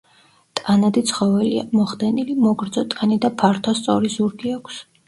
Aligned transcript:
ტანადი 0.61 1.03
ცხოველია, 1.11 1.67
მოხდენილი, 1.81 2.39
მოგრძო 2.49 2.87
ტანი 2.95 3.21
და 3.29 3.35
ფართო 3.45 3.79
სწორი 3.83 4.15
ზურგი 4.17 4.61
აქვს. 4.61 4.87